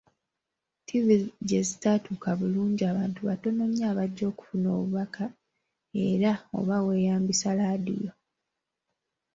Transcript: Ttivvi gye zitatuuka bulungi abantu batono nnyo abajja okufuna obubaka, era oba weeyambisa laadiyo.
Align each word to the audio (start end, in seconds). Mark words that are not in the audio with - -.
Ttivvi 0.81 1.17
gye 1.47 1.59
zitatuuka 1.69 2.29
bulungi 2.39 2.81
abantu 2.91 3.19
batono 3.29 3.63
nnyo 3.67 3.85
abajja 3.91 4.23
okufuna 4.31 4.67
obubaka, 4.77 5.23
era 6.09 6.31
oba 6.57 6.77
weeyambisa 6.85 7.49
laadiyo. 7.59 8.11